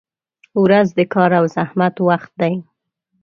•ورځ 0.63 0.87
د 0.97 0.99
کار 1.13 1.31
او 1.39 1.45
زحمت 1.55 1.95
وخت 2.07 2.31
دی. 2.41 2.53